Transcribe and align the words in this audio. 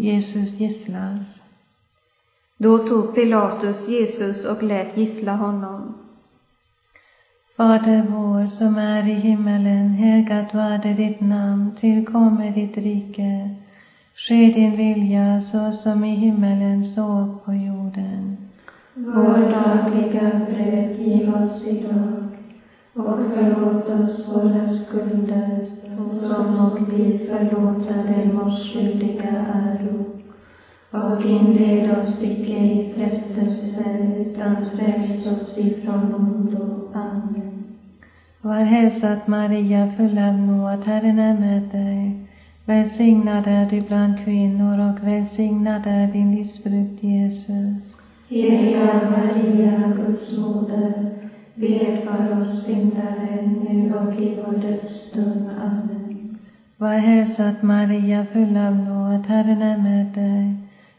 Jesus 0.00 0.60
gisslas. 0.60 1.42
Då 2.58 2.78
tog 2.78 3.14
Pilatus 3.14 3.88
Jesus 3.88 4.44
och 4.44 4.62
lät 4.62 4.96
gissla 4.96 5.32
honom. 5.32 5.94
Fader 7.56 8.06
vår 8.10 8.46
som 8.46 8.76
är 8.76 9.08
i 9.08 9.14
himmelen, 9.14 9.88
helgat 9.88 10.54
varde 10.54 10.92
ditt 10.92 11.20
namn, 11.20 11.74
tillkomme 11.76 12.50
ditt 12.50 12.76
rike. 12.76 13.54
Ske 14.14 14.34
din 14.34 14.76
vilja 14.76 15.40
så 15.40 15.72
som 15.72 16.04
i 16.04 16.14
himmelen 16.14 16.84
så 16.84 17.38
på 17.44 17.54
jorden. 17.54 18.36
Vår 18.94 19.38
dagliga 19.38 20.30
bröd 20.46 20.98
giv 20.98 21.34
oss 21.34 21.66
idag 21.68 22.28
och 22.94 23.18
förlåt 23.34 23.88
oss 23.88 24.34
våra 24.34 24.66
skulder 24.66 25.62
som 26.18 26.66
och 26.66 26.92
vi 26.92 27.18
förlåta 27.18 27.94
dem 27.94 28.40
oss 28.40 28.72
skyldiga 28.72 29.44
är 29.54 29.67
och 30.90 31.24
inled 31.24 31.98
oss 31.98 32.22
icke 32.22 32.58
i 32.58 32.92
frestelse 32.96 33.84
utan 34.16 34.56
fräls 34.76 35.26
oss 35.26 35.58
ifrån 35.58 36.14
ondo. 36.14 36.90
Amen. 36.94 37.64
Var 38.40 38.60
hälsad 38.60 39.18
Maria, 39.26 39.92
full 39.96 40.18
av 40.18 40.34
nåd, 40.34 40.84
Herren 40.84 41.18
är 41.18 41.38
med 41.38 41.62
dig. 41.62 42.28
Välsignad 42.64 43.46
är 43.46 43.70
du 43.70 43.80
bland 43.80 44.24
kvinnor 44.24 44.90
och 44.90 45.06
välsignad 45.06 45.82
är 45.86 46.06
din 46.06 46.34
livsfrukt 46.34 47.02
Jesus. 47.02 47.96
Heliga 48.28 49.00
Maria, 49.10 49.92
Guds 49.96 50.38
moder, 50.38 50.92
be 51.54 51.96
för 52.04 52.42
oss 52.42 52.66
syndare 52.66 53.42
nu 53.42 53.94
och 53.94 54.20
i 54.20 54.38
vår 54.46 54.58
dödsstund. 54.58 55.50
Amen. 55.62 56.38
Var 56.76 56.94
hälsad 56.94 57.54
Maria, 57.60 58.26
full 58.32 58.56
av 58.56 58.76
nåd, 58.76 59.26
Herren 59.26 59.62
är 59.62 59.78
med 59.78 60.06
dig. 60.06 60.67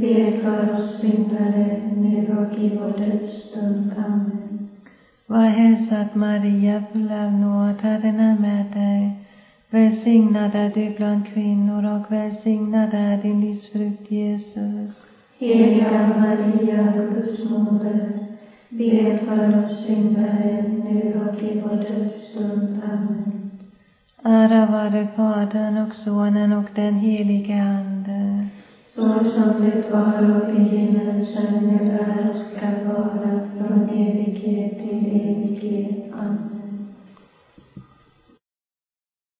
be 0.00 0.40
för 0.42 0.78
oss 0.78 1.00
syndare 1.00 1.80
nu 1.96 2.36
och 2.38 2.58
i 2.58 2.78
vår 2.78 2.98
dödsstund. 2.98 3.92
Amen. 4.06 4.68
Var 5.26 5.46
hälsad 5.46 6.06
Maria, 6.12 6.82
full 6.92 7.12
av 7.12 7.32
nåd, 7.32 7.74
Herren 7.80 8.20
är 8.20 8.38
med 8.38 8.66
dig. 8.66 9.10
Välsignad 9.70 10.54
är 10.54 10.70
du 10.74 10.94
bland 10.96 11.26
kvinnor 11.26 11.96
och 11.96 12.12
välsignad 12.12 12.88
är 12.92 13.22
din 13.22 13.40
livsfrukt 13.40 14.10
Jesus. 14.10 15.04
Heliga 15.38 16.12
Maria, 16.18 16.92
Guds 17.14 17.50
moder, 17.50 18.26
be 18.68 19.18
för 19.18 19.58
oss 19.58 19.86
syndare 19.86 20.64
nu 20.68 21.28
och 21.28 21.42
i 21.42 21.60
vår 21.60 21.76
dödsstund. 21.76 22.82
Amen. 22.92 23.50
Ära 24.24 24.66
vare 24.66 25.08
Fadern 25.16 25.78
och 25.78 25.94
Sonen 25.94 26.52
och 26.52 26.70
den 26.74 26.94
helige 26.94 27.62
Ande. 27.62 27.95
Så 28.88 29.02
som 29.02 29.62
det 29.62 29.90
var 29.90 30.36
och 30.36 30.50
i 30.50 30.52
begynnelsen, 30.52 31.66
nu 31.66 31.90
är 31.90 32.28
och 32.28 32.42
ska 32.42 32.66
vara, 32.66 33.45